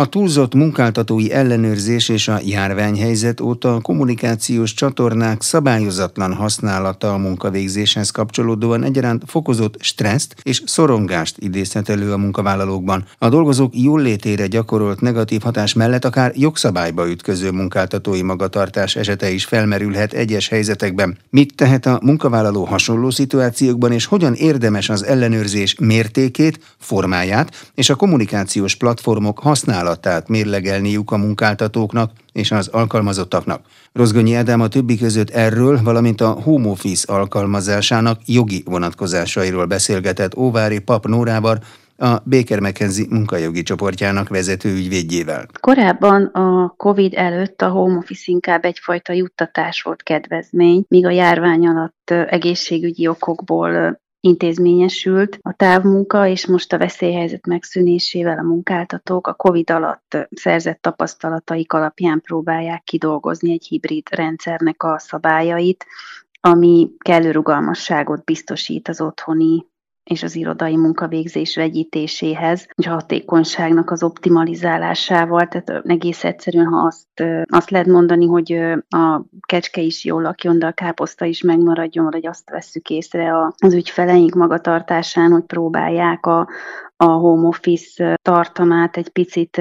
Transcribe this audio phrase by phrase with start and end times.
[0.00, 8.10] A túlzott munkáltatói ellenőrzés és a járványhelyzet óta a kommunikációs csatornák szabályozatlan használata a munkavégzéshez
[8.10, 13.04] kapcsolódóan egyaránt fokozott stresszt és szorongást idézhet elő a munkavállalókban.
[13.18, 19.44] A dolgozók jól létére gyakorolt negatív hatás mellett akár jogszabályba ütköző munkáltatói magatartás esete is
[19.44, 21.18] felmerülhet egyes helyzetekben.
[21.30, 27.94] Mit tehet a munkavállaló hasonló szituációkban, és hogyan érdemes az ellenőrzés mértékét, formáját és a
[27.94, 33.60] kommunikációs platformok használatát használatát mérlegelniük a munkáltatóknak és az alkalmazottaknak.
[33.92, 40.78] Rozgonyi Ádám a többi között erről, valamint a home office alkalmazásának jogi vonatkozásairól beszélgetett Óvári
[40.78, 41.58] Pap Nórával,
[41.96, 45.46] a Baker McKenzie munkajogi csoportjának vezető ügyvédjével.
[45.60, 51.66] Korábban a COVID előtt a home office inkább egyfajta juttatás volt kedvezmény, míg a járvány
[51.66, 59.70] alatt egészségügyi okokból intézményesült a távmunka, és most a veszélyhelyzet megszűnésével a munkáltatók a COVID
[59.70, 65.86] alatt szerzett tapasztalataik alapján próbálják kidolgozni egy hibrid rendszernek a szabályait,
[66.40, 69.66] ami kellő rugalmasságot biztosít az otthoni
[70.10, 77.24] és az irodai munkavégzés vegyítéséhez, és a hatékonyságnak az optimalizálásával, tehát egész egyszerűen, ha azt,
[77.48, 78.52] azt lehet mondani, hogy
[78.88, 83.74] a kecske is jól lakjon, de a káposzta is megmaradjon, vagy azt vesszük észre az
[83.74, 86.48] ügyfeleink magatartásán, hogy próbálják a,
[87.02, 89.60] a home office tartamát egy picit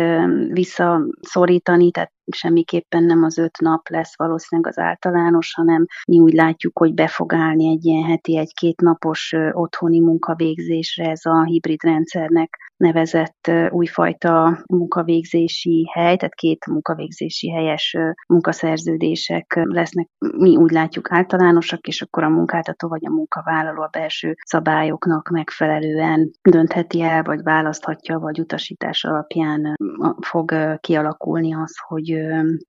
[0.50, 6.78] visszaszorítani, tehát semmiképpen nem az öt nap lesz valószínűleg az általános, hanem mi úgy látjuk,
[6.78, 12.69] hogy be fog állni egy ilyen heti, egy-két napos otthoni munkavégzésre ez a hibrid rendszernek
[12.80, 22.02] nevezett újfajta munkavégzési hely, tehát két munkavégzési helyes munkaszerződések lesznek, mi úgy látjuk általánosak, és
[22.02, 28.40] akkor a munkáltató vagy a munkavállaló a belső szabályoknak megfelelően döntheti el, vagy választhatja, vagy
[28.40, 29.76] utasítás alapján
[30.22, 32.18] fog kialakulni az, hogy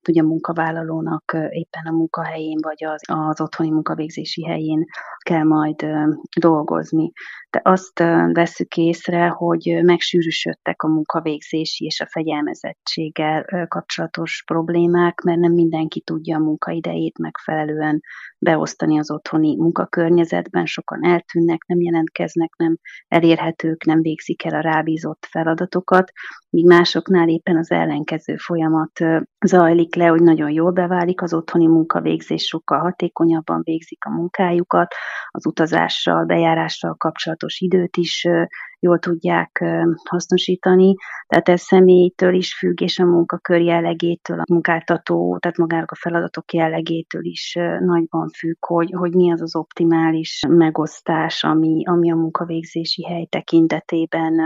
[0.03, 4.85] hogy a munkavállalónak éppen a munkahelyén vagy az, az otthoni munkavégzési helyén
[5.25, 5.85] kell majd
[6.39, 7.11] dolgozni.
[7.49, 7.99] De azt
[8.33, 16.37] veszük észre, hogy megsűrűsödtek a munkavégzési és a fegyelmezettséggel kapcsolatos problémák, mert nem mindenki tudja
[16.37, 18.01] a munkaidejét megfelelően
[18.39, 25.27] beosztani az otthoni munkakörnyezetben, sokan eltűnnek, nem jelentkeznek, nem elérhetők, nem végzik el a rábízott
[25.29, 26.11] feladatokat,
[26.49, 28.99] míg másoknál éppen az ellenkező folyamat
[29.45, 34.93] zajlik le, hogy nagyon jól beválik az otthoni munkavégzés, sokkal hatékonyabban végzik a munkájukat,
[35.27, 38.27] az utazással, bejárással kapcsolatos időt is
[38.81, 39.63] jól tudják
[40.09, 40.95] hasznosítani.
[41.27, 46.53] Tehát ez személytől is függ, és a munkakör jellegétől, a munkáltató, tehát magának a feladatok
[46.53, 53.05] jellegétől is nagyban függ, hogy, hogy mi az az optimális megosztás, ami, ami a munkavégzési
[53.05, 54.39] hely tekintetében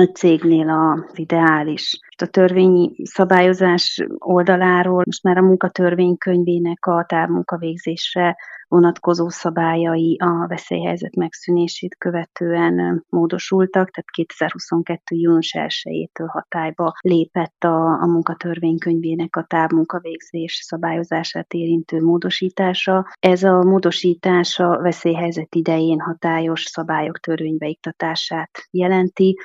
[0.00, 1.98] a cégnél az ideális.
[2.22, 8.36] A törvényi szabályozás oldaláról most már a munkatörvénykönyvének a távmunkavégzésre
[8.68, 15.16] vonatkozó szabályai a veszélyhelyzet megszűnését követően módosultak, tehát 2022.
[15.16, 23.06] június 1-től hatályba lépett a, a munkatörvénykönyvének a távmunkavégzés szabályozását érintő módosítása.
[23.20, 29.36] Ez a módosítás a veszélyhelyzet idején hatályos szabályok törvénybe iktatását jelenti,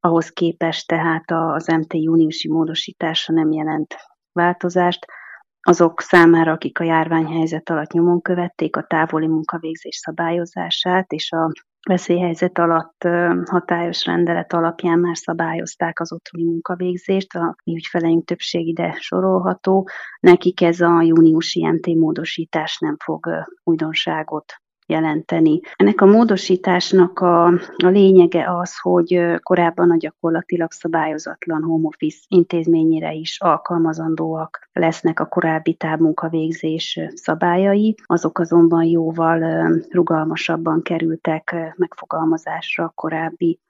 [0.00, 3.96] ahhoz képest tehát az MT júniusi módosítása nem jelent
[4.32, 5.06] változást
[5.62, 11.52] azok számára, akik a járványhelyzet alatt nyomon követték a távoli munkavégzés szabályozását, és a
[11.88, 13.08] veszélyhelyzet alatt
[13.50, 19.88] hatályos rendelet alapján már szabályozták az otthoni munkavégzést, a mi ügyfeleink többség ide sorolható,
[20.20, 23.28] nekik ez a júniusi MT módosítás nem fog
[23.64, 24.61] újdonságot
[24.92, 25.60] jelenteni.
[25.76, 33.12] Ennek a módosításnak a, a lényege az, hogy korábban a gyakorlatilag szabályozatlan home office intézményére
[33.12, 43.60] is alkalmazandóak lesznek a korábbi távmunkavégzés szabályai, azok azonban jóval rugalmasabban kerültek megfogalmazásra a korábbi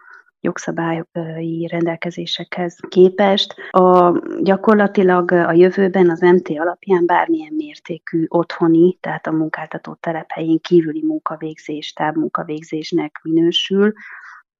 [0.42, 3.54] jogszabályi rendelkezésekhez képest.
[3.70, 11.02] A, gyakorlatilag a jövőben az MT alapján bármilyen mértékű otthoni, tehát a munkáltató telephelyén kívüli
[11.04, 13.92] munkavégzés, távmunkavégzésnek minősül,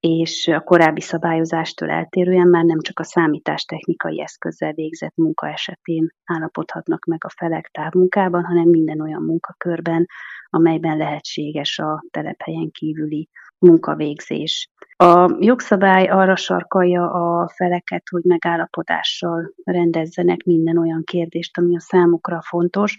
[0.00, 7.04] és a korábbi szabályozástól eltérően már nem csak a számítástechnikai eszközzel végzett munka esetén állapodhatnak
[7.04, 10.06] meg a felek távmunkában, hanem minden olyan munkakörben,
[10.50, 13.28] amelyben lehetséges a telephelyen kívüli
[13.62, 14.70] munkavégzés.
[14.96, 22.40] A jogszabály arra sarkalja a feleket, hogy megállapodással rendezzenek minden olyan kérdést, ami a számukra
[22.42, 22.98] fontos.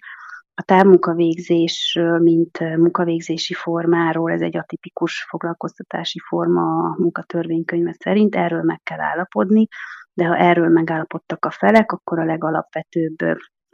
[0.55, 8.81] A távmunkavégzés, mint munkavégzési formáról, ez egy atipikus foglalkoztatási forma a munkatörvénykönyve szerint, erről meg
[8.83, 9.67] kell állapodni,
[10.13, 13.17] de ha erről megállapodtak a felek, akkor a legalapvetőbb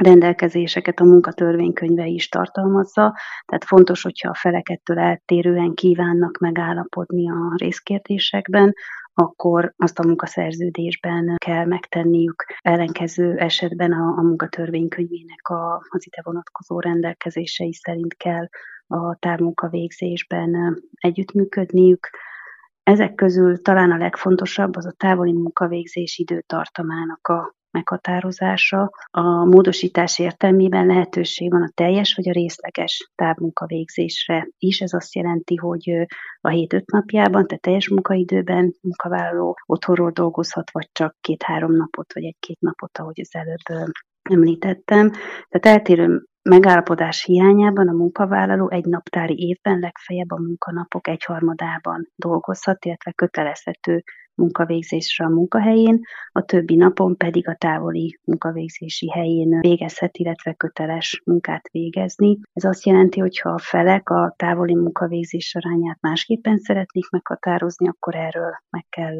[0.03, 3.15] rendelkezéseket a munkatörvénykönyve is tartalmazza,
[3.45, 8.73] tehát fontos, hogyha a felek ettől eltérően kívánnak megállapodni a részkérdésekben,
[9.13, 12.45] akkor azt a munkaszerződésben kell megtenniük.
[12.61, 18.47] Ellenkező esetben a, a munkatörvénykönyvének a, az ide vonatkozó rendelkezései szerint kell
[18.87, 22.09] a távmunkavégzésben együttműködniük.
[22.83, 28.89] Ezek közül talán a legfontosabb az a távoli munkavégzés időtartamának a meghatározása.
[29.11, 34.79] A módosítás értelmében lehetőség van a teljes vagy a részleges távmunkavégzésre is.
[34.81, 36.07] Ez azt jelenti, hogy
[36.41, 42.23] a hét öt napjában, tehát teljes munkaidőben munkavállaló otthonról dolgozhat, vagy csak két-három napot, vagy
[42.23, 43.91] egy-két napot, ahogy az előbb
[44.21, 45.11] említettem.
[45.49, 53.11] Tehát eltérő megállapodás hiányában a munkavállaló egy naptári évben legfeljebb a munkanapok egyharmadában dolgozhat, illetve
[53.11, 54.03] kötelezhető
[54.39, 55.99] munkavégzésre a munkahelyén,
[56.31, 62.39] a többi napon pedig a távoli munkavégzési helyén végezhet, illetve köteles munkát végezni.
[62.53, 68.15] Ez azt jelenti, hogy ha a felek a távoli munkavégzés arányát másképpen szeretnék meghatározni, akkor
[68.15, 69.17] erről meg kell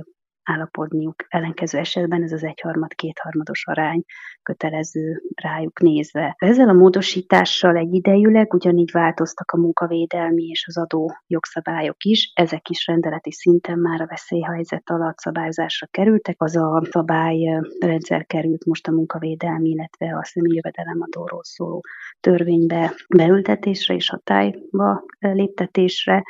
[0.49, 1.25] állapodniuk.
[1.27, 4.03] Ellenkező esetben ez az egyharmad, kétharmados arány
[4.43, 6.35] kötelező rájuk nézve.
[6.37, 12.87] Ezzel a módosítással egyidejűleg ugyanígy változtak a munkavédelmi és az adó jogszabályok is, ezek is
[12.87, 16.35] rendeleti szinten már a veszélyhelyzet alatt szabályozásra kerültek.
[16.41, 21.83] Az a szabályrendszer került most a munkavédelmi, illetve a személyjövedelemadóról szóló
[22.19, 26.23] törvénybe beültetésre és hatályba léptetésre.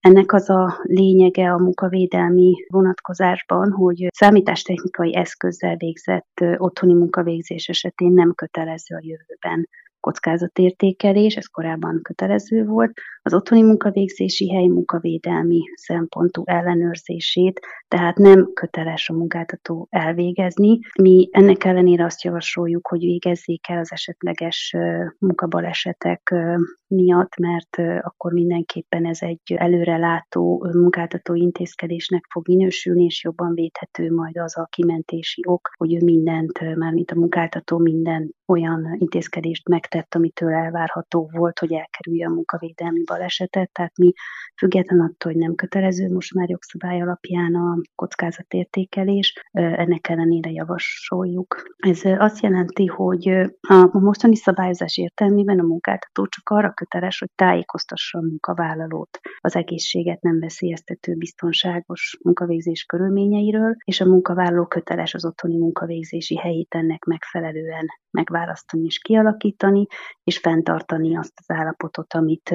[0.00, 8.34] Ennek az a lényege a munkavédelmi vonatkozásban, hogy számítástechnikai eszközzel végzett otthoni munkavégzés esetén nem
[8.34, 9.68] kötelező a jövőben
[10.06, 12.92] kockázatértékelés, ez korábban kötelező volt,
[13.22, 20.78] az otthoni munkavégzési hely munkavédelmi szempontú ellenőrzését, tehát nem köteles a munkáltató elvégezni.
[21.02, 24.74] Mi ennek ellenére azt javasoljuk, hogy végezzék el az esetleges
[25.18, 26.34] munkabalesetek
[26.86, 34.38] miatt, mert akkor mindenképpen ez egy előrelátó munkáltató intézkedésnek fog minősülni, és jobban védhető majd
[34.38, 40.52] az a kimentési ok, hogy ő mindent, mármint a munkáltató minden olyan intézkedést megtett, amitől
[40.52, 44.12] elvárható volt, hogy elkerülje a munkavédelmi balesetet, tehát mi
[44.58, 51.62] független attól, hogy nem kötelező most már jogszabály alapján a kockázatértékelés, ennek ellenére javasoljuk.
[51.76, 53.28] Ez azt jelenti, hogy
[53.68, 60.22] a mostani szabályozás értelmében a munkáltató csak arra köteles, hogy tájékoztassa a munkavállalót az egészséget
[60.22, 67.86] nem veszélyeztető biztonságos munkavégzés körülményeiről, és a munkavállaló köteles az otthoni munkavégzési helyét ennek megfelelően
[68.36, 69.86] megválasztani és kialakítani,
[70.24, 72.54] és fenntartani azt az állapotot, amit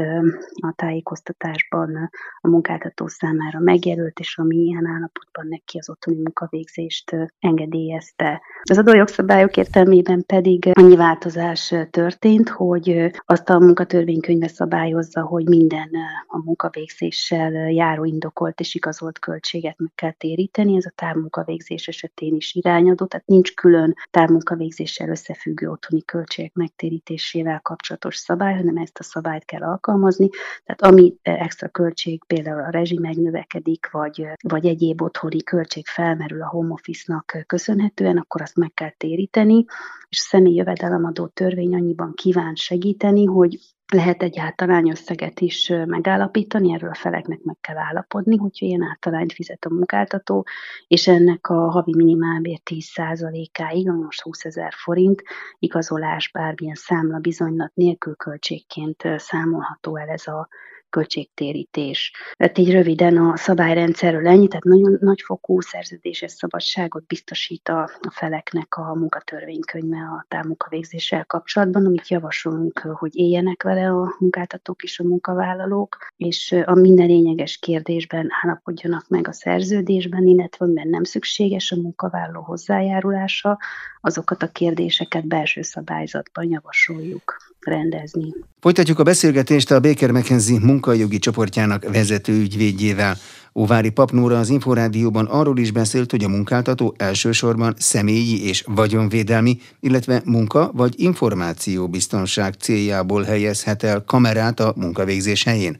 [0.62, 2.10] a tájékoztatásban
[2.42, 8.42] a munkáltató számára megjelölt, és ami ilyen állapotban neki az otthoni munkavégzést engedélyezte.
[8.64, 15.90] Az adójogszabályok értelmében pedig annyi változás történt, hogy azt a munkatörvénykönyve szabályozza, hogy minden
[16.28, 20.76] a munkavégzéssel járó indokolt és igazolt költséget meg kell téríteni.
[20.76, 28.16] Ez a távmunkavégzés esetén is irányadó, tehát nincs külön távmunkavégzéssel összefüggő otthoni költségek megtérítésével kapcsolatos
[28.16, 30.30] szabály, hanem ezt a szabályt kell alkalmazni.
[30.64, 36.48] Tehát ami extra költség, például a rezsi megnövekedik, vagy, vagy egyéb otthoni költség felmerül a
[36.48, 39.66] home office-nak köszönhetően, akkor azt meg kell téríteni,
[40.10, 43.60] és a személy jövedelemadó törvény annyiban kíván segíteni, hogy
[43.94, 49.66] lehet egy általányösszeget is megállapítani, erről a feleknek meg kell állapodni, hogyha ilyen általányt fizet
[49.66, 50.46] a munkáltató,
[50.88, 55.24] és ennek a havi minimálbér 10%-áig, most 20 ezer forint,
[55.60, 60.48] igazolás bármilyen számla bizonylat nélkül költségként számolható el ez a
[60.92, 62.12] költségtérítés.
[62.38, 68.78] Tehát így röviden a szabályrendszerről ennyi, tehát nagyon nagyfokú szerződéses szabadságot biztosít a, a feleknek
[68.78, 75.98] a munkatörvénykönyve a távmunkavégzéssel kapcsolatban, amit javasolunk, hogy éljenek vele a munkáltatók és a munkavállalók,
[76.18, 82.42] és a minden lényeges kérdésben állapodjanak meg a szerződésben, illetve amiben nem szükséges a munkavállaló
[82.42, 83.58] hozzájárulása,
[84.02, 88.34] azokat a kérdéseket belső szabályzatban javasoljuk rendezni.
[88.60, 93.18] Folytatjuk a beszélgetést a Baker McKenzie munkajogi csoportjának vezető ügyvédjével.
[93.56, 100.22] Óvári Papnóra az Inforádióban arról is beszélt, hogy a munkáltató elsősorban személyi és vagyonvédelmi, illetve
[100.26, 105.80] munka vagy információbiztonság céljából helyezhet el kamerát a munkavégzés helyén.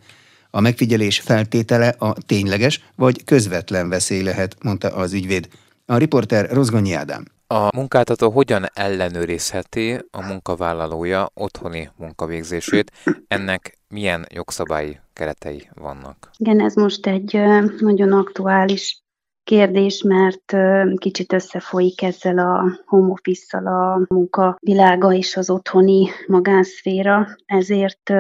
[0.50, 5.48] A megfigyelés feltétele a tényleges vagy közvetlen veszély lehet, mondta az ügyvéd.
[5.86, 7.26] A riporter Rozgonyi Ádám.
[7.52, 12.92] A munkáltató hogyan ellenőrizheti a munkavállalója otthoni munkavégzését?
[13.28, 16.30] Ennek milyen jogszabályi keretei vannak?
[16.38, 17.40] Igen, ez most egy
[17.80, 19.04] nagyon aktuális
[19.44, 20.56] kérdés, mert
[20.96, 28.14] kicsit összefolyik ezzel a home office a munkavilága és az otthoni magánszféra, ezért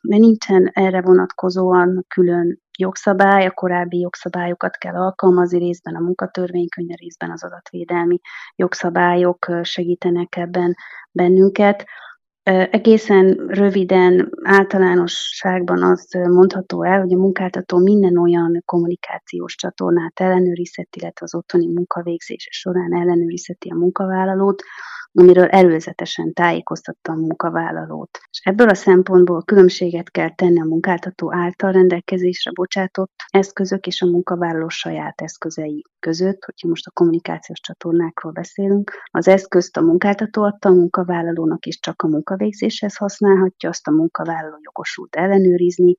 [0.00, 7.44] nincsen erre vonatkozóan külön jogszabály, a korábbi jogszabályokat kell alkalmazni, részben a munkatörvénykönyv, részben az
[7.44, 8.20] adatvédelmi
[8.56, 10.74] jogszabályok segítenek ebben
[11.10, 11.84] bennünket.
[12.70, 21.24] Egészen röviden, általánosságban az mondható el, hogy a munkáltató minden olyan kommunikációs csatornát ellenőrizheti, illetve
[21.24, 24.62] az otthoni munkavégzése során ellenőrizheti a munkavállalót,
[25.18, 28.18] amiről előzetesen tájékoztatta a munkavállalót.
[28.30, 34.06] És ebből a szempontból különbséget kell tenni a munkáltató által rendelkezésre bocsátott eszközök és a
[34.06, 38.90] munkavállaló saját eszközei között, hogyha most a kommunikációs csatornákról beszélünk.
[39.10, 44.58] Az eszközt a munkáltató adta a munkavállalónak, és csak a munkavégzéshez használhatja, azt a munkavállaló
[44.62, 45.96] jogosult ellenőrizni,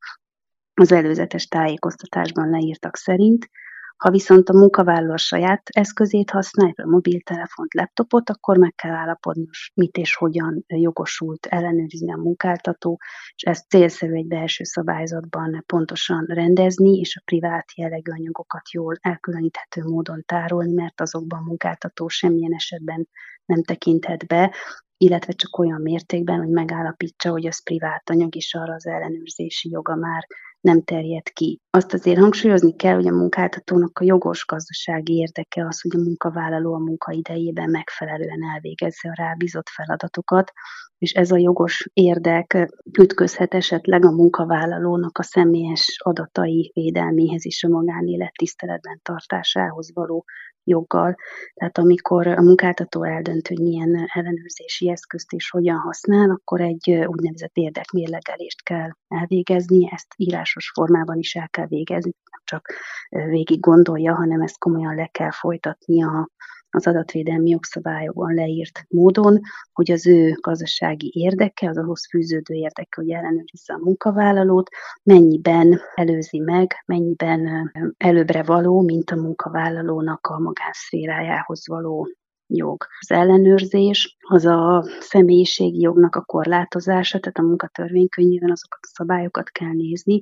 [0.73, 3.49] az előzetes tájékoztatásban leírtak szerint,
[3.97, 9.45] ha viszont a munkavállaló a saját eszközét használja, a mobiltelefont, laptopot, akkor meg kell állapodni,
[9.73, 12.99] mit és hogyan jogosult ellenőrizni a munkáltató,
[13.35, 19.83] és ezt célszerű egy belső szabályzatban pontosan rendezni, és a privát jellegű anyagokat jól elkülöníthető
[19.83, 23.07] módon tárolni, mert azokban a munkáltató semmilyen esetben
[23.45, 24.55] nem tekinthet be,
[24.97, 29.95] illetve csak olyan mértékben, hogy megállapítsa, hogy az privát anyag, és arra az ellenőrzési joga
[29.95, 30.27] már
[30.67, 31.59] nem terjed ki.
[31.69, 36.73] Azt azért hangsúlyozni kell, hogy a munkáltatónak a jogos gazdasági érdeke az, hogy a munkavállaló
[36.73, 40.51] a munkaidejében megfelelően elvégezze a rábízott feladatokat,
[40.97, 47.69] és ez a jogos érdek ütközhet esetleg a munkavállalónak a személyes adatai védelméhez és a
[47.69, 50.25] magánélet tiszteletben tartásához való
[50.63, 51.15] joggal.
[51.53, 57.55] Tehát amikor a munkáltató eldönt, hogy milyen ellenőrzési eszközt és hogyan használ, akkor egy úgynevezett
[57.55, 62.73] érdekmérlegelést kell elvégezni, ezt írásos formában is el kell végezni, nem csak
[63.09, 66.29] végig gondolja, hanem ezt komolyan le kell folytatni a
[66.77, 69.39] az adatvédelmi jogszabályokban leírt módon,
[69.73, 74.69] hogy az ő gazdasági érdeke, az ahhoz fűződő érdeke, hogy ellenőrizze a munkavállalót,
[75.03, 82.07] mennyiben előzi meg, mennyiben előbbre való, mint a munkavállalónak a magánszférájához való
[82.47, 82.85] jog.
[82.99, 89.73] Az ellenőrzés az a személyiségi jognak a korlátozása, tehát a munkatörvénykönyvében azokat a szabályokat kell
[89.73, 90.21] nézni,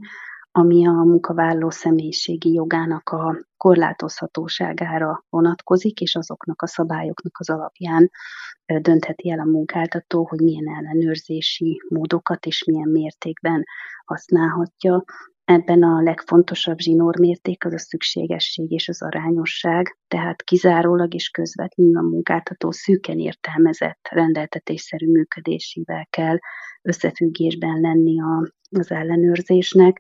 [0.58, 8.12] ami a munkavállaló személyiségi jogának a korlátozhatóságára vonatkozik, és azoknak a szabályoknak az alapján
[8.82, 13.64] döntheti el a munkáltató, hogy milyen ellenőrzési módokat és milyen mértékben
[14.06, 15.04] használhatja.
[15.46, 22.02] Ebben a legfontosabb zsinórmérték az a szükségesség és az arányosság, tehát kizárólag és közvetlenül a
[22.02, 26.38] munkáltató szűken értelmezett rendeltetésszerű működésével kell
[26.82, 29.98] összefüggésben lenni a, az ellenőrzésnek,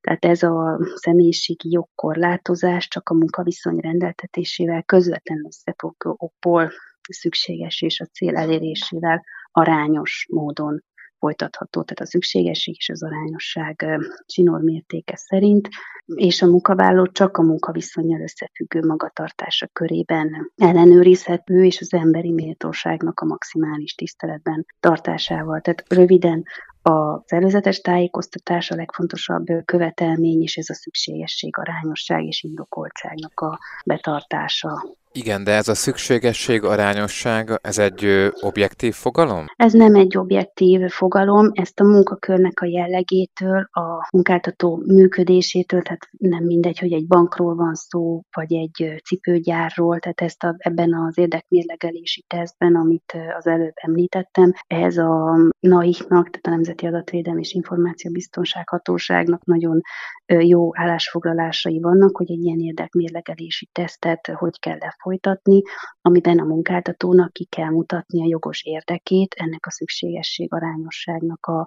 [0.00, 6.72] tehát ez a személyiségi jogkorlátozás csak a munkaviszony rendeltetésével közvetlenül összefüggő okból
[7.08, 10.82] szükséges és a cél elérésével arányos módon
[11.18, 13.86] folytatható, tehát a szükségesség és az arányosság
[14.26, 15.68] csinor mértéke szerint,
[16.14, 23.24] és a munkavállaló csak a munkaviszonyjal összefüggő magatartása körében ellenőrizhető, és az emberi méltóságnak a
[23.24, 25.60] maximális tiszteletben tartásával.
[25.60, 26.44] Tehát röviden
[26.82, 34.84] az előzetes tájékoztatás a legfontosabb követelmény, és ez a szükségesség, arányosság és indokoltságnak a betartása.
[35.16, 39.44] Igen, de ez a szükségesség, arányosság, ez egy objektív fogalom?
[39.56, 46.44] Ez nem egy objektív fogalom, ezt a munkakörnek a jellegétől, a munkáltató működésétől, tehát nem
[46.44, 52.24] mindegy, hogy egy bankról van szó, vagy egy cipőgyárról, tehát ezt a, ebben az érdekmérlegelési
[52.26, 59.44] tesztben, amit az előbb említettem, ez a NAIH-nak, tehát a Nemzeti Adatvédelmi és Információbiztonság Hatóságnak
[59.44, 59.80] nagyon
[60.26, 65.62] jó állásfoglalásai vannak, hogy egy ilyen érdekmérlegelési tesztet hogy kell lefolytatni,
[66.00, 71.66] amiben a munkáltatónak ki kell mutatni a jogos érdekét ennek a szükségesség arányosságnak a,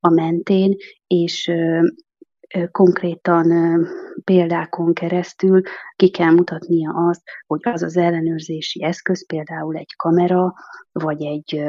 [0.00, 1.52] a mentén, és
[2.70, 3.86] konkrétan
[4.24, 5.60] példákon keresztül
[5.96, 10.54] ki kell mutatnia azt, hogy az az ellenőrzési eszköz, például egy kamera,
[10.92, 11.64] vagy egy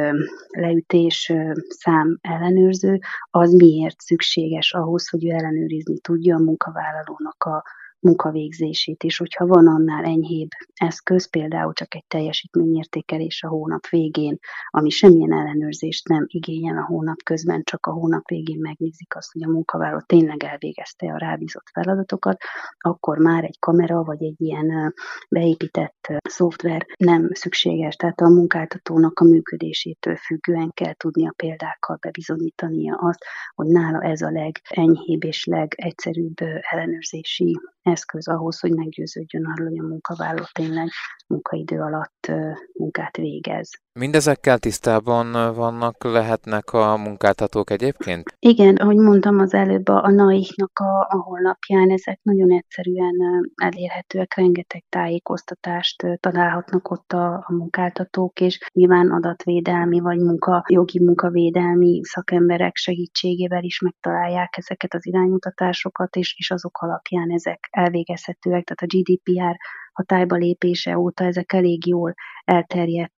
[0.50, 1.34] leütés
[1.68, 7.64] szám ellenőrző, az miért szükséges ahhoz, hogy ő ellenőrizni tudja a munkavállalónak a
[8.00, 14.38] munkavégzését is, hogyha van annál enyhébb eszköz, például csak egy teljesítményértékelés a hónap végén,
[14.70, 19.44] ami semmilyen ellenőrzést nem igényel a hónap közben, csak a hónap végén megnézik azt, hogy
[19.44, 22.42] a munkavállaló tényleg elvégezte a rábízott feladatokat,
[22.80, 24.94] akkor már egy kamera vagy egy ilyen
[25.30, 27.96] beépített szoftver nem szükséges.
[27.96, 33.24] Tehát a munkáltatónak a működésétől függően kell tudnia példákkal bebizonyítania azt,
[33.56, 37.60] hogy nála ez a legenyhébb és legegyszerűbb ellenőrzési
[37.90, 40.90] eszköz ahhoz, hogy meggyőződjön arról, hogy a munkavállaló tényleg
[41.28, 42.32] munkaidő alatt
[42.74, 43.70] munkát végez.
[44.00, 48.36] Mindezekkel tisztában vannak, lehetnek a munkáltatók egyébként?
[48.40, 53.16] Igen, ahogy mondtam az előbb, a NAIK-nak a, a honlapján ezek nagyon egyszerűen
[53.56, 62.00] elérhetőek, rengeteg tájékoztatást találhatnak ott a, a munkáltatók, és nyilván adatvédelmi vagy munka, jogi munkavédelmi
[62.04, 68.98] szakemberek segítségével is megtalálják ezeket az iránymutatásokat, és, és azok alapján ezek elvégezhetőek, tehát a
[68.98, 69.58] GDPR
[69.94, 72.14] hatályba lépése óta ezek elég jól
[72.50, 73.14] elterjedt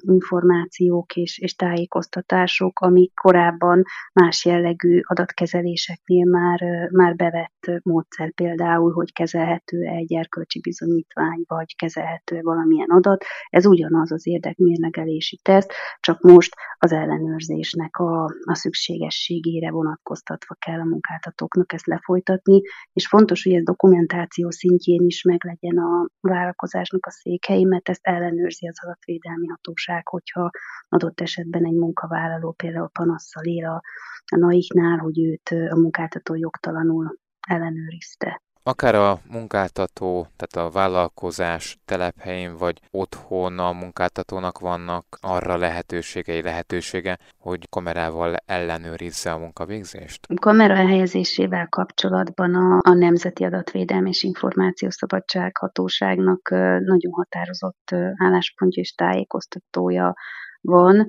[0.00, 9.12] információk és, és tájékoztatások, amik korábban más jellegű adatkezeléseknél már, már bevett módszer például, hogy
[9.12, 13.24] kezelhető egy erkölcsi bizonyítvány, vagy kezelhető valamilyen adat.
[13.48, 20.84] Ez ugyanaz az érdekmérlegelési teszt, csak most az ellenőrzésnek a, a szükségességére vonatkoztatva kell a
[20.84, 22.60] munkáltatóknak ezt lefolytatni,
[22.92, 28.59] és fontos, hogy ez dokumentáció szintjén is meglegyen a vállalkozásnak a székhely, mert ezt ellenőrzi
[28.68, 30.50] az adatvédelmi hatóság, hogyha
[30.88, 33.82] adott esetben egy munkavállaló például panasszal él a,
[34.24, 42.56] a naiknál, hogy őt a munkáltató jogtalanul ellenőrizte akár a munkáltató, tehát a vállalkozás telephelyén
[42.56, 50.26] vagy otthon a munkáltatónak vannak arra lehetőségei, lehetősége, hogy kamerával ellenőrizze a munkavégzést?
[50.34, 56.50] Kamera elhelyezésével kapcsolatban a, a Nemzeti Adatvédelmi és Információszabadság Hatóságnak
[56.84, 60.14] nagyon határozott álláspontja és tájékoztatója
[60.60, 61.06] van,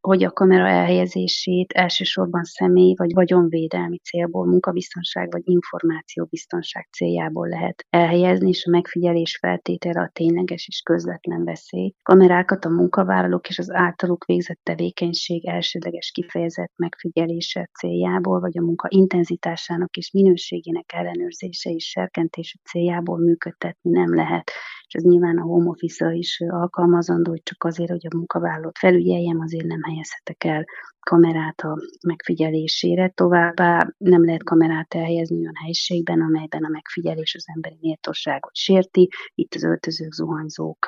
[0.00, 8.48] hogy a kamera elhelyezését elsősorban személy vagy vagyonvédelmi célból, munkabiztonság vagy információbiztonság céljából lehet elhelyezni,
[8.48, 11.94] és a megfigyelés feltétele a tényleges és közvetlen veszély.
[12.02, 18.88] Kamerákat a munkavállalók és az általuk végzett tevékenység elsődleges kifejezett megfigyelése céljából, vagy a munka
[18.90, 24.50] intenzitásának és minőségének ellenőrzése és serkentése céljából működtetni nem lehet
[24.90, 29.40] és ez nyilván a home office is alkalmazandó, hogy csak azért, hogy a munkavállalót felügyeljem,
[29.40, 30.64] azért nem helyezhetek el
[31.00, 33.08] kamerát a megfigyelésére.
[33.08, 39.08] Továbbá nem lehet kamerát elhelyezni olyan helyiségben, amelyben a megfigyelés az emberi méltóságot sérti.
[39.34, 40.86] Itt az öltözők, zuhanyzók,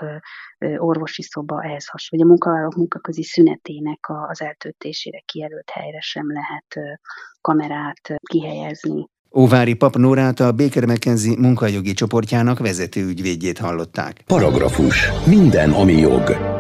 [0.77, 7.01] orvosi szoba ehhez hasonló, vagy a munkavállalók munkaközi szünetének az eltöltésére kijelölt helyre sem lehet
[7.41, 9.09] kamerát kihelyezni.
[9.39, 14.23] Óvári Pap Nórát a Baker McKenzie munkajogi csoportjának vezető ügyvédjét hallották.
[14.27, 15.09] Paragrafus.
[15.27, 16.52] Minden, ami jog.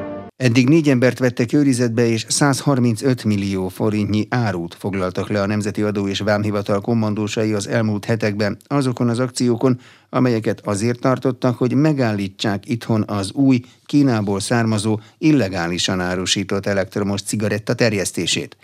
[0.42, 6.08] Eddig négy embert vettek őrizetbe, és 135 millió forintnyi árut foglaltak le a Nemzeti Adó
[6.08, 13.04] és Vámhivatal kommandósai az elmúlt hetekben azokon az akciókon, amelyeket azért tartottak, hogy megállítsák itthon
[13.06, 18.56] az új, Kínából származó, illegálisan árusított elektromos cigaretta terjesztését.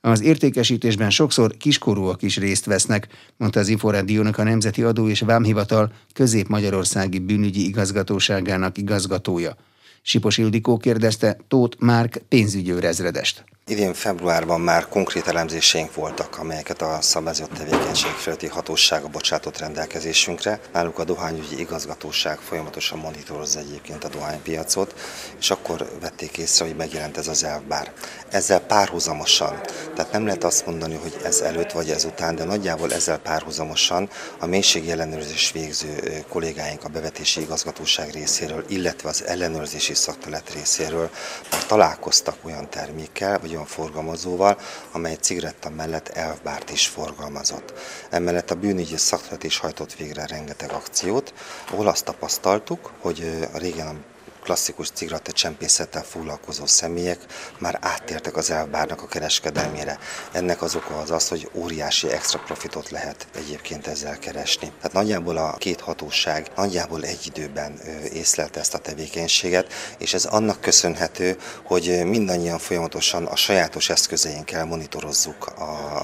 [0.00, 5.92] Az értékesítésben sokszor kiskorúak is részt vesznek, mondta az Inforádiónak a Nemzeti Adó és Vámhivatal
[6.12, 9.56] Közép-Magyarországi Bűnügyi Igazgatóságának igazgatója.
[10.02, 13.44] Sipos Ildikó kérdezte Tóth Márk pénzügyőrezredest.
[13.70, 20.60] Idén februárban már konkrét elemzéseink voltak, amelyeket a szabályozott tevékenység feletti hatósága bocsátott rendelkezésünkre.
[20.72, 24.94] Náluk a dohányügyi igazgatóság folyamatosan monitorozza egyébként a dohánypiacot,
[25.38, 27.92] és akkor vették észre, hogy megjelent ez az elvbár.
[28.30, 29.60] Ezzel párhuzamosan,
[29.94, 34.08] tehát nem lehet azt mondani, hogy ez előtt vagy ez után, de nagyjából ezzel párhuzamosan
[34.38, 41.10] a mélységi ellenőrzés végző kollégáink a bevetési igazgatóság részéről, illetve az ellenőrzési szaktelet részéről
[41.50, 44.58] már találkoztak olyan termékkel, vagy olyan forgalmazóval,
[44.92, 47.72] amely cigaretta mellett elvbárt is forgalmazott.
[48.10, 51.34] Emellett a bűnügyi szakterület is hajtott végre rengeteg akciót,
[51.70, 54.04] ahol azt tapasztaltuk, hogy a régen
[54.42, 57.18] klasszikus cigaretta csempészettel foglalkozó személyek
[57.58, 59.98] már áttértek az elvbárnak a kereskedelmére.
[60.32, 64.72] Ennek az oka az az, hogy óriási extra profitot lehet egyébként ezzel keresni.
[64.76, 67.80] Tehát nagyjából a két hatóság nagyjából egy időben
[68.12, 75.46] észlelte ezt a tevékenységet, és ez annak köszönhető, hogy mindannyian folyamatosan a sajátos eszközeinkkel monitorozzuk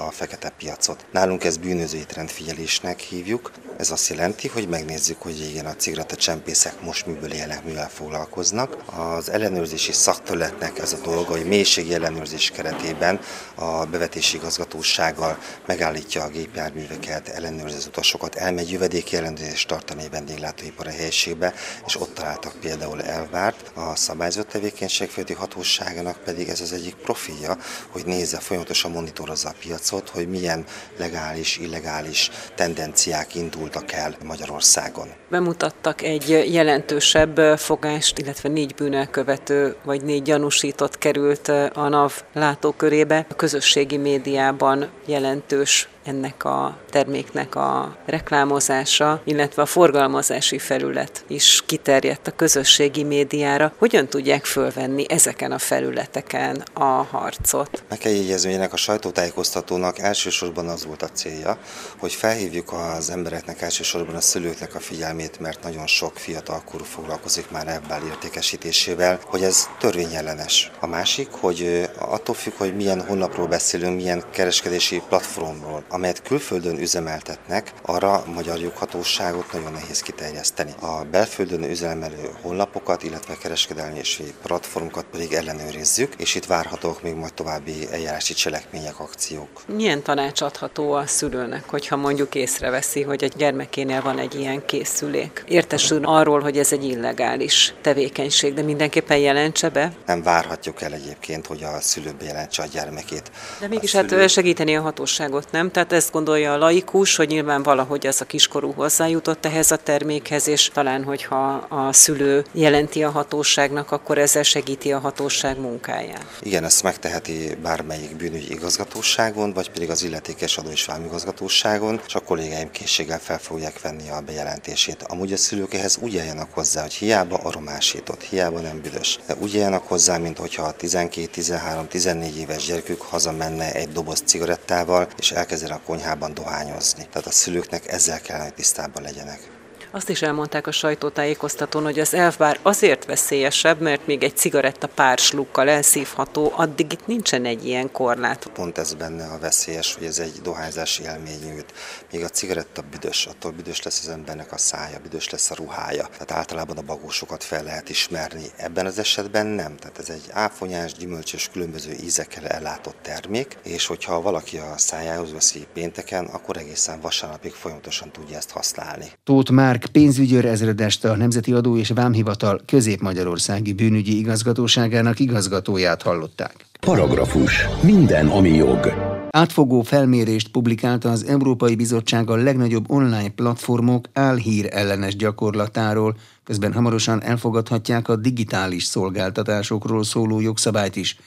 [0.07, 1.05] a fekete piacot.
[1.11, 3.51] Nálunk ez bűnözői trendfigyelésnek hívjuk.
[3.77, 8.26] Ez azt jelenti, hogy megnézzük, hogy igen, a cigaretta csempészek most miből élnek, mivel foglalkoznak
[8.27, 8.77] foglalkoznak.
[9.17, 13.19] Az ellenőrzési szakterületnek ez a dolga, hogy mélységi ellenőrzés keretében
[13.55, 21.53] a bevetési igazgatósággal megállítja a gépjárműveket, ellenőrzi az utasokat, elmegy jövedéki ellenőrzést tartani vendéglátóipari helyiségbe,
[21.85, 23.71] és ott találtak például elvárt.
[23.73, 27.57] A szabályzott tevékenység földi hatóságának pedig ez az egyik profilja,
[27.89, 30.65] hogy nézze, folyamatosan monitorozza a piacot, hogy milyen
[30.97, 35.07] legális, illegális tendenciák indultak el Magyarországon.
[35.29, 43.25] Bemutattak egy jelentősebb fogást illetve négy bűnelkövető vagy négy gyanúsított került a NAV látókörébe.
[43.29, 52.27] A közösségi médiában jelentős ennek a terméknek a reklámozása, illetve a forgalmazási felület is kiterjedt
[52.27, 53.73] a közösségi médiára.
[53.77, 57.83] Hogyan tudják fölvenni ezeken a felületeken a harcot?
[57.89, 61.57] Meg kell jegyezni, hogy ennek a sajtótájékoztatónak elsősorban az volt a célja,
[61.97, 67.49] hogy felhívjuk az embereknek, elsősorban a szülőknek a figyelmét, mert nagyon sok fiatal korú foglalkozik
[67.51, 70.71] már ebből értékesítésével, hogy ez törvényellenes.
[70.79, 77.73] A másik, hogy attól függ, hogy milyen honlapról beszélünk, milyen kereskedési platformról, amelyet külföldön üzemeltetnek,
[77.81, 80.73] arra a magyar joghatóságot nagyon nehéz kiterjeszteni.
[80.79, 87.33] A belföldön üzemelő honlapokat, illetve kereskedelmi és platformokat pedig ellenőrizzük, és itt várhatók még majd
[87.33, 89.49] további eljárási cselekmények, akciók.
[89.67, 95.43] Milyen tanács adható a szülőnek, hogyha mondjuk észreveszi, hogy a gyermekénél van egy ilyen készülék?
[95.47, 99.93] Értesül arról, hogy ez egy illegális tevékenység, de mindenképpen jelentse be?
[100.05, 103.31] Nem várhatjuk el egyébként, hogy a szülő bejelentse a gyermekét.
[103.59, 104.21] De mégis hát szülő...
[104.21, 105.71] hát segíteni a hatóságot, nem?
[105.77, 110.47] Tehát ezt gondolja a laikus, hogy nyilván valahogy az a kiskorú hozzájutott ehhez a termékhez,
[110.47, 116.25] és talán, hogyha a szülő jelenti a hatóságnak, akkor ezzel segíti a hatóság munkáját.
[116.41, 122.19] Igen, ezt megteheti bármelyik bűnügyi igazgatóságon, vagy pedig az illetékes adó és vámigazgatóságon, és a
[122.19, 125.03] kollégáim készséggel fel fogják venni a bejelentését.
[125.07, 129.55] Amúgy a szülők ehhez úgy eljönnek hozzá, hogy hiába aromásított, hiába nem büdös, de úgy
[129.55, 135.31] eljönnek hozzá, mint hogyha a 12, 13, 14 éves gyerekük hazamenne egy doboz cigarettával, és
[135.67, 137.07] elkezdene a konyhában dohányozni.
[137.11, 139.56] Tehát a szülőknek ezzel kellene, hogy tisztában legyenek.
[139.91, 145.17] Azt is elmondták a sajtótájékoztatón, hogy az elfbár azért veszélyesebb, mert még egy cigaretta pár
[145.17, 148.49] slukkal elszívható, addig itt nincsen egy ilyen korlát.
[148.53, 151.63] Pont ez benne a veszélyes, hogy ez egy dohányzási élmény
[152.11, 156.03] Még a cigaretta büdös, attól büdös lesz az embernek a szája, büdös lesz a ruhája.
[156.03, 158.45] Tehát általában a bagósokat fel lehet ismerni.
[158.55, 159.75] Ebben az esetben nem.
[159.75, 165.67] Tehát ez egy áfonyás, gyümölcsös, különböző ízekkel ellátott termék, és hogyha valaki a szájához veszi
[165.73, 169.11] pénteken, akkor egészen vasárnapig folyamatosan tudja ezt használni.
[169.23, 176.55] Tóth Márk pénzügyőr ezredest a Nemzeti Adó és Vámhivatal Közép-Magyarországi Bűnügyi Igazgatóságának igazgatóját hallották.
[176.79, 177.67] Paragrafus.
[177.81, 178.93] Minden, ami jog.
[179.29, 187.23] Átfogó felmérést publikálta az Európai Bizottság a legnagyobb online platformok álhír ellenes gyakorlatáról, közben hamarosan
[187.23, 191.17] elfogadhatják a digitális szolgáltatásokról szóló jogszabályt is.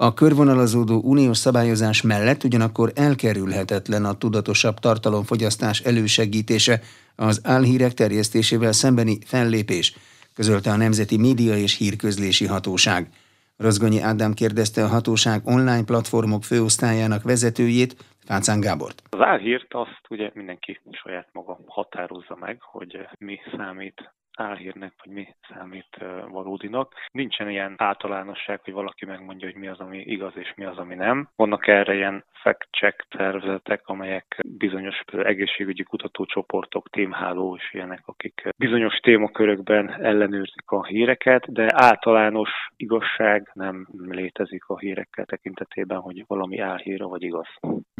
[0.00, 6.80] A körvonalazódó uniós szabályozás mellett ugyanakkor elkerülhetetlen a tudatosabb tartalomfogyasztás elősegítése,
[7.16, 9.96] az álhírek terjesztésével szembeni fellépés,
[10.34, 13.08] közölte a Nemzeti Média és Hírközlési Hatóság.
[13.56, 19.02] Rozgonyi Ádám kérdezte a hatóság online platformok főosztályának vezetőjét, Fácán Gábort.
[19.10, 25.26] Az álhírt azt ugye mindenki saját maga határozza meg, hogy mi számít álhírnek, vagy mi
[25.48, 25.96] számít
[26.28, 26.94] valódinak.
[27.10, 30.94] Nincsen ilyen általánosság, hogy valaki megmondja, hogy mi az, ami igaz és mi az, ami
[30.94, 31.28] nem.
[31.36, 40.02] Vannak erre ilyen fact-check szervezetek, amelyek bizonyos egészségügyi kutatócsoportok, témháló és ilyenek, akik bizonyos témakörökben
[40.02, 47.22] ellenőrzik a híreket, de általános igazság nem létezik a hírekkel tekintetében, hogy valami álhíra vagy
[47.22, 47.48] igaz.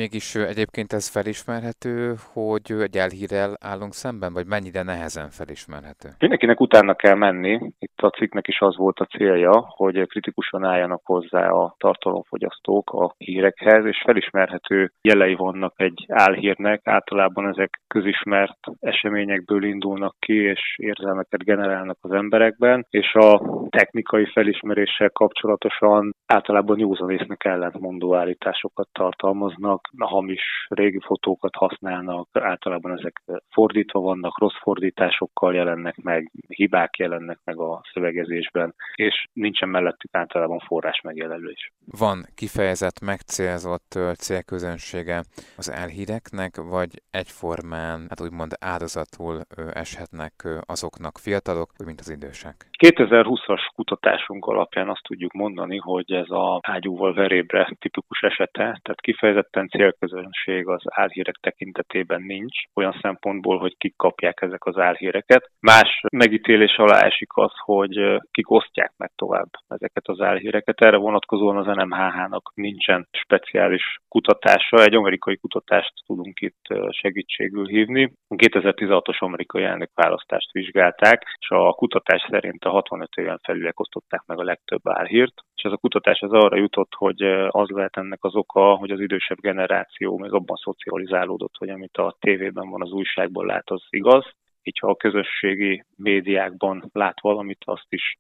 [0.03, 6.09] Mégis egyébként ez felismerhető, hogy egy elhírrel állunk szemben, vagy mennyire nehezen felismerhető?
[6.19, 7.53] Mindenkinek utána kell menni.
[7.79, 13.15] Itt a cikknek is az volt a célja, hogy kritikusan álljanak hozzá a tartalomfogyasztók a
[13.17, 16.81] hírekhez, és felismerhető jelei vannak egy álhírnek.
[16.85, 25.11] Általában ezek közismert eseményekből indulnak ki, és érzelmeket generálnak az emberekben, és a technikai felismeréssel
[25.11, 34.61] kapcsolatosan általában józanésznek ellentmondó állításokat tartalmaznak, hamis régi fotókat használnak, általában ezek fordítva vannak, rossz
[34.63, 41.73] fordításokkal jelennek meg, hibák jelennek meg a szövegezésben, és nincsen mellettük általában forrás megjelölés.
[41.99, 45.23] Van kifejezett, megcélzott célközönsége
[45.57, 49.41] az elhíreknek, vagy egyformán, hát úgymond áldozatul
[49.73, 50.33] eshetnek
[50.67, 52.67] azoknak fiatalok, mint az idősek?
[52.87, 59.69] 2020-as kutatásunk alapján azt tudjuk mondani, hogy ez a ágyúval verébre tipikus esete, tehát kifejezetten
[59.79, 65.51] célközönség az álhírek tekintetében nincs, olyan szempontból, hogy kik kapják ezek az álhíreket.
[65.61, 70.81] Más megítélés alá esik az, hogy kik osztják meg tovább ezeket az álhíreket.
[70.81, 74.85] Erre vonatkozóan az NMHH-nak nincsen speciális kutatása.
[74.85, 78.13] Egy amerikai kutatást tudunk itt segítségül hívni.
[78.29, 84.39] A 2016-os amerikai elnökválasztást vizsgálták, és a kutatás szerint a 65 éven felülek osztották meg
[84.39, 88.35] a legtöbb álhírt, és ez a kutatás az arra jutott, hogy az lehet ennek az
[88.35, 89.68] oka, hogy az idősebb generáció
[89.99, 94.25] még abban szocializálódott, hogy amit a tévében van, az újságban lát, az igaz,
[94.63, 98.19] így ha a közösségi médiákban lát valamit, azt is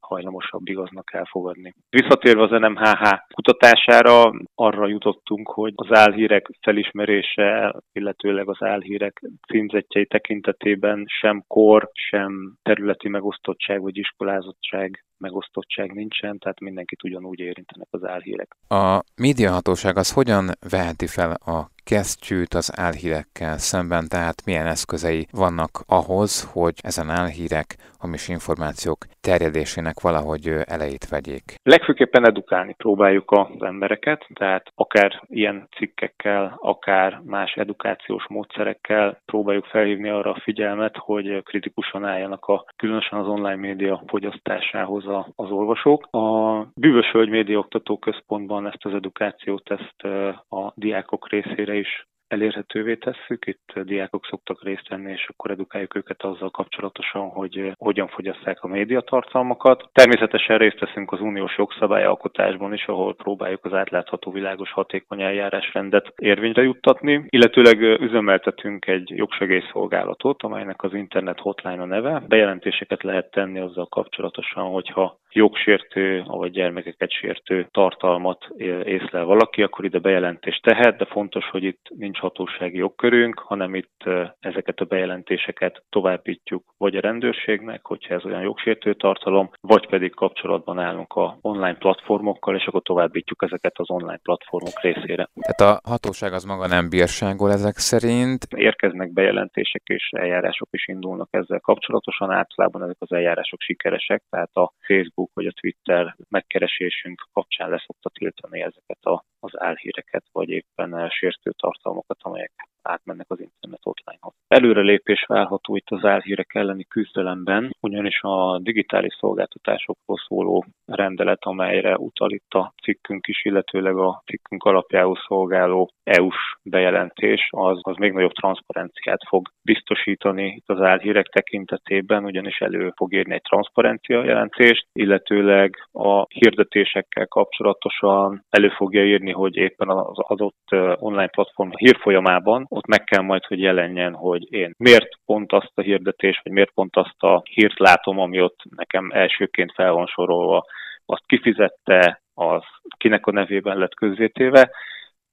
[0.00, 1.74] hajlamosabb igaznak elfogadni.
[1.90, 3.02] Visszatérve az NMHH
[3.34, 12.56] kutatására, arra jutottunk, hogy az álhírek felismerése, illetőleg az álhírek címzetjei tekintetében sem kor, sem
[12.62, 18.56] területi megosztottság vagy iskolázottság megosztottság nincsen, tehát mindenkit ugyanúgy érintenek az álhírek.
[18.68, 25.70] A médiahatóság az hogyan veheti fel a kesztyűt az álhírekkel szemben, tehát milyen eszközei vannak
[25.86, 31.44] ahhoz, hogy ezen álhírek, hamis információk terjedésének valahogy elejét vegyék?
[31.62, 40.08] Legfőképpen edukálni próbáljuk az embereket, tehát akár ilyen cikkekkel, akár más edukációs módszerekkel próbáljuk felhívni
[40.08, 46.06] arra a figyelmet, hogy kritikusan álljanak a, különösen az online média fogyasztásához az olvasók.
[46.10, 50.02] A Bűvös Hölgy Média Oktató Központban ezt az edukációt ezt
[50.48, 53.46] a diákok részére is elérhetővé tesszük.
[53.46, 58.66] Itt diákok szoktak részt venni, és akkor edukáljuk őket azzal kapcsolatosan, hogy hogyan fogyasszák a
[58.66, 59.88] médiatartalmakat.
[59.92, 66.62] Természetesen részt veszünk az uniós jogszabályalkotásban is, ahol próbáljuk az átlátható, világos, hatékony eljárásrendet érvényre
[66.62, 72.22] juttatni, illetőleg üzemeltetünk egy jogsegélyszolgálatot, amelynek az internet hotline a neve.
[72.28, 78.48] Bejelentéseket lehet tenni azzal kapcsolatosan, hogyha jogsértő, vagy gyermekeket sértő tartalmat
[78.84, 84.04] észlel valaki, akkor ide bejelentést tehet, de fontos, hogy itt nincs hatósági jogkörünk, hanem itt
[84.40, 90.78] ezeket a bejelentéseket továbbítjuk vagy a rendőrségnek, hogyha ez olyan jogsértő tartalom, vagy pedig kapcsolatban
[90.78, 95.28] állunk a online platformokkal, és akkor továbbítjuk ezeket az online platformok részére.
[95.40, 98.44] Tehát a hatóság az maga nem bírságol ezek szerint?
[98.56, 104.72] Érkeznek bejelentések és eljárások is indulnak ezzel kapcsolatosan, általában ezek az eljárások sikeresek, tehát a
[104.86, 111.08] Facebook Facebook vagy a Twitter megkeresésünk kapcsán leszokta tiltani ezeket a, az álhíreket, vagy éppen
[111.10, 112.52] sértő tartalmakat, amelyek
[112.88, 114.34] átmennek az internet hotline-hoz.
[114.48, 122.30] Előrelépés várható itt az álhírek elleni küzdelemben, ugyanis a digitális szolgáltatásokról szóló rendelet, amelyre utal
[122.30, 128.32] itt a cikkünk is, illetőleg a cikkünk alapjául szolgáló EU-s bejelentés, az, az még nagyobb
[128.32, 135.88] transzparenciát fog biztosítani itt az álhírek tekintetében, ugyanis elő fog érni egy transzparencia jelentést, illetőleg
[135.92, 140.66] a hirdetésekkel kapcsolatosan elő fogja írni, hogy éppen az adott
[140.98, 145.80] online platform hírfolyamában ott meg kell majd, hogy jelenjen, hogy én miért pont azt a
[145.80, 150.64] hirdetés, vagy miért pont azt a hírt látom, ami ott nekem elsőként fel van sorolva,
[151.06, 152.62] azt kifizette, az
[152.96, 154.70] kinek a nevében lett közzétéve.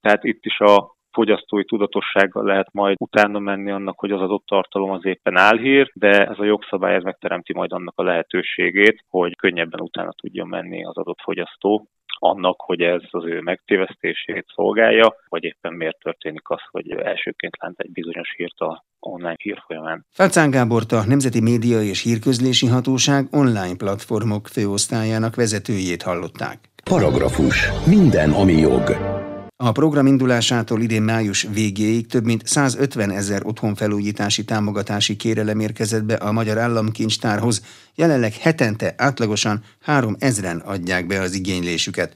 [0.01, 4.91] Tehát itt is a fogyasztói tudatossággal lehet majd utána menni annak, hogy az adott tartalom
[4.91, 9.81] az éppen álhír, de ez a jogszabály ez megteremti majd annak a lehetőségét, hogy könnyebben
[9.81, 11.87] utána tudjon menni az adott fogyasztó
[12.19, 17.79] annak, hogy ez az ő megtévesztését szolgálja, vagy éppen miért történik az, hogy elsőként lent
[17.79, 20.05] egy bizonyos hírt a online hírfolyamán.
[20.11, 26.57] Felcán Gábort a Nemzeti Média és Hírközlési Hatóság online platformok főosztályának vezetőjét hallották.
[26.83, 27.69] Paragrafus.
[27.85, 29.14] Minden, ami jog.
[29.57, 36.13] A program indulásától idén május végéig több mint 150 ezer otthonfelújítási támogatási kérelem érkezett be
[36.13, 37.61] a Magyar Államkincstárhoz.
[37.95, 42.15] Jelenleg hetente átlagosan 3 ezren adják be az igénylésüket.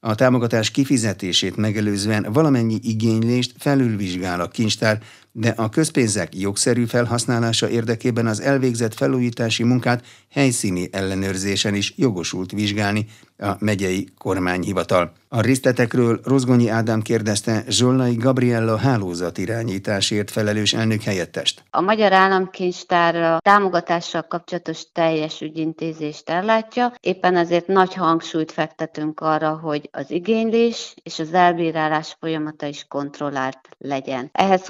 [0.00, 5.02] A támogatás kifizetését megelőzően valamennyi igénylést felülvizsgál a kincstár,
[5.36, 13.06] de a közpénzek jogszerű felhasználása érdekében az elvégzett felújítási munkát helyszíni ellenőrzésen is jogosult vizsgálni
[13.38, 15.12] a megyei kormányhivatal.
[15.28, 21.62] A részletekről Rozgonyi Ádám kérdezte Zsolnai Gabriella hálózat irányításért felelős elnök helyettest.
[21.70, 29.58] A Magyar Államkincstár a támogatással kapcsolatos teljes ügyintézést ellátja, éppen ezért nagy hangsúlyt fektetünk arra,
[29.62, 34.28] hogy az igénylés és az elbírálás folyamata is kontrollált legyen.
[34.32, 34.66] Ehhez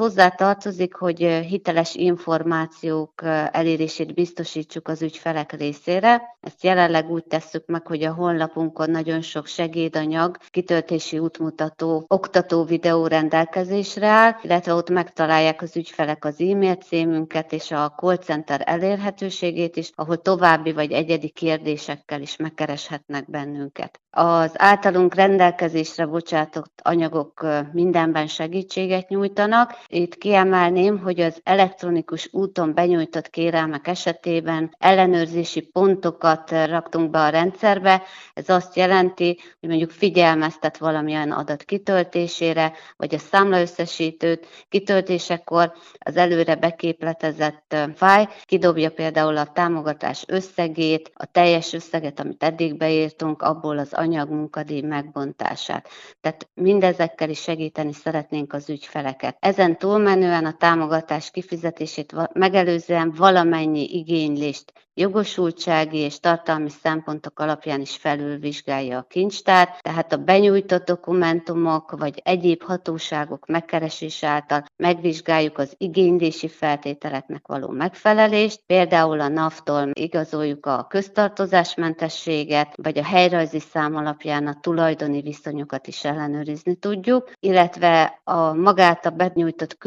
[0.54, 6.22] hozzátartozik, hogy hiteles információk elérését biztosítsuk az ügyfelek részére.
[6.40, 13.06] Ezt jelenleg úgy tesszük meg, hogy a honlapunkon nagyon sok segédanyag, kitöltési útmutató, oktató videó
[13.06, 19.76] rendelkezésre áll, illetve ott megtalálják az ügyfelek az e-mail címünket és a call center elérhetőségét
[19.76, 24.00] is, ahol további vagy egyedi kérdésekkel is megkereshetnek bennünket.
[24.10, 29.72] Az általunk rendelkezésre bocsátott anyagok mindenben segítséget nyújtanak.
[29.86, 38.02] Itt kiemelném, hogy az elektronikus úton benyújtott kérelmek esetében ellenőrzési pontokat raktunk be a rendszerbe.
[38.34, 46.54] Ez azt jelenti, hogy mondjuk figyelmeztet valamilyen adat kitöltésére, vagy a számlaösszesítőt kitöltésekor az előre
[46.54, 53.92] beképletezett fáj kidobja például a támogatás összegét, a teljes összeget, amit eddig beírtunk, abból az
[53.92, 55.88] anyagmunkadíj megbontását.
[56.20, 59.36] Tehát mindezekkel is segíteni szeretnénk az ügyfeleket.
[59.40, 68.98] Ezen túlmenően a támogatás kifizetését megelőzően valamennyi igénylést jogosultsági és tartalmi szempontok alapján is felülvizsgálja
[68.98, 77.46] a kincstár, tehát a benyújtott dokumentumok vagy egyéb hatóságok megkeresés által megvizsgáljuk az igénylési feltételeknek
[77.46, 85.20] való megfelelést, például a NAV-tól igazoljuk a köztartozásmentességet, vagy a helyrajzi szám alapján a tulajdoni
[85.20, 89.78] viszonyokat is ellenőrizni tudjuk, illetve a magát a benyújtott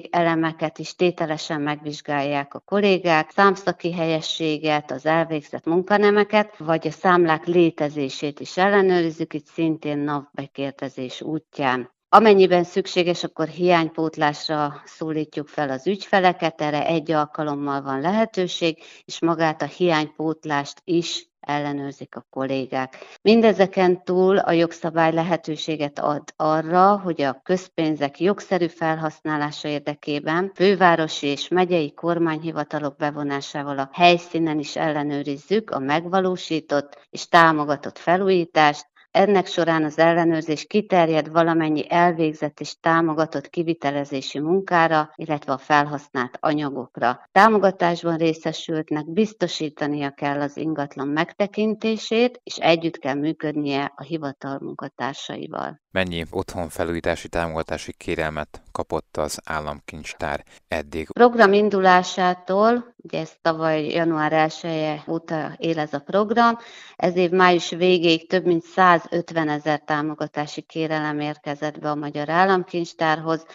[0.00, 7.46] költségelemeket is tételesen megvizsgálják a kollégák, számszaki helyesség, minőséget, az elvégzett munkanemeket, vagy a számlák
[7.46, 11.95] létezését is ellenőrizzük, itt szintén NAV bekérdezés útján.
[12.08, 19.62] Amennyiben szükséges, akkor hiánypótlásra szólítjuk fel az ügyfeleket, erre egy alkalommal van lehetőség, és magát
[19.62, 22.96] a hiánypótlást is ellenőrzik a kollégák.
[23.22, 31.48] Mindezeken túl a jogszabály lehetőséget ad arra, hogy a közpénzek jogszerű felhasználása érdekében fővárosi és
[31.48, 39.98] megyei kormányhivatalok bevonásával a helyszínen is ellenőrizzük a megvalósított és támogatott felújítást, ennek során az
[39.98, 47.28] ellenőrzés kiterjed valamennyi elvégzett és támogatott kivitelezési munkára, illetve a felhasznált anyagokra.
[47.32, 55.80] Támogatásban részesültnek biztosítania kell az ingatlan megtekintését, és együtt kell működnie a hivatal munkatársaival.
[55.90, 61.08] Mennyi otthonfelújítási támogatási kérelmet kapott az államkincstár eddig?
[61.12, 66.58] Program indulásától, ugye ez tavaly január 1 -e óta él ez a program,
[66.96, 73.46] ez év május végéig több mint 150 ezer támogatási kérelem érkezett be a Magyar Államkincstárhoz,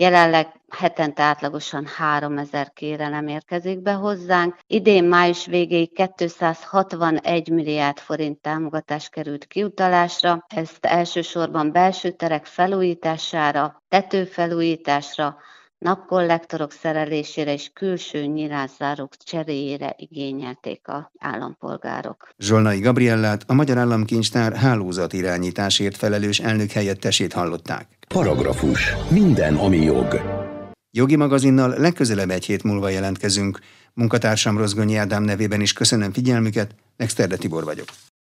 [0.00, 4.56] Jelenleg hetente átlagosan 3000 kérelem érkezik be hozzánk.
[4.66, 10.44] Idén május végéig 261 milliárd forint támogatás került kiutalásra.
[10.48, 15.36] Ezt elsősorban belső terek felújítására, tetőfelújításra,
[15.78, 22.28] napkollektorok szerelésére és külső nyilászárók cseréjére igényelték a állampolgárok.
[22.38, 27.88] Zsolnai Gabriellát, a Magyar Államkincstár hálózat irányításért felelős elnök helyettesét hallották.
[28.08, 28.94] Paragrafus.
[29.10, 30.20] Minden, ami jog.
[30.90, 33.58] Jogi magazinnal legközelebb egy hét múlva jelentkezünk.
[33.94, 37.86] Munkatársam Rozgonyi Ádám nevében is köszönöm figyelmüket, Exterde Tibor vagyok.